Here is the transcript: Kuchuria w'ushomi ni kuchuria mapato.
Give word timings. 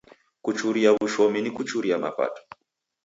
Kuchuria 0.43 0.89
w'ushomi 0.95 1.39
ni 1.41 1.51
kuchuria 1.55 1.95
mapato. 2.03 2.41